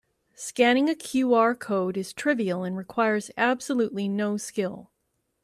Scanning 0.33 0.89
a 0.89 0.95
QR 0.95 1.53
code 1.59 1.95
is 1.95 2.11
trivial 2.11 2.63
and 2.63 2.75
requires 2.75 3.29
absolutely 3.37 4.07
no 4.07 4.35
skill. 4.35 4.89